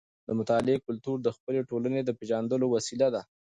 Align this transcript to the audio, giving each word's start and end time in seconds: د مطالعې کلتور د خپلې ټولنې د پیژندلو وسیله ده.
د 0.27 0.29
مطالعې 0.39 0.83
کلتور 0.87 1.17
د 1.21 1.27
خپلې 1.35 1.59
ټولنې 1.69 2.01
د 2.03 2.09
پیژندلو 2.19 2.65
وسیله 2.75 3.07
ده. 3.15 3.21